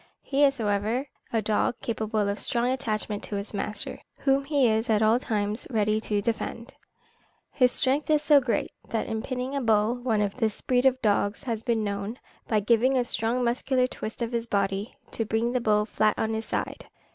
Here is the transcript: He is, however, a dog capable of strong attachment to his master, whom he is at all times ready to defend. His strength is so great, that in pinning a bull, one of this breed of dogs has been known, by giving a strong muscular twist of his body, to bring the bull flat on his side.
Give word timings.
He 0.23 0.43
is, 0.43 0.57
however, 0.57 1.05
a 1.31 1.43
dog 1.43 1.75
capable 1.79 2.27
of 2.27 2.39
strong 2.39 2.69
attachment 2.69 3.21
to 3.25 3.35
his 3.35 3.53
master, 3.53 3.99
whom 4.21 4.43
he 4.45 4.67
is 4.67 4.89
at 4.89 5.03
all 5.03 5.19
times 5.19 5.67
ready 5.69 6.01
to 6.01 6.23
defend. 6.23 6.73
His 7.51 7.71
strength 7.71 8.09
is 8.09 8.23
so 8.23 8.39
great, 8.41 8.71
that 8.89 9.05
in 9.05 9.21
pinning 9.21 9.55
a 9.55 9.61
bull, 9.61 9.93
one 9.97 10.21
of 10.21 10.37
this 10.37 10.59
breed 10.61 10.87
of 10.87 10.99
dogs 11.03 11.43
has 11.43 11.61
been 11.61 11.83
known, 11.83 12.17
by 12.47 12.61
giving 12.61 12.97
a 12.97 13.03
strong 13.03 13.43
muscular 13.43 13.85
twist 13.85 14.23
of 14.23 14.31
his 14.31 14.47
body, 14.47 14.97
to 15.11 15.23
bring 15.23 15.51
the 15.51 15.61
bull 15.61 15.85
flat 15.85 16.17
on 16.17 16.33
his 16.33 16.45
side. 16.47 16.87